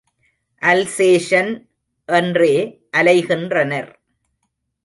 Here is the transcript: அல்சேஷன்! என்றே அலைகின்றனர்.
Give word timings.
அல்சேஷன்! 0.61 1.51
என்றே 2.09 2.51
அலைகின்றனர். 2.97 3.91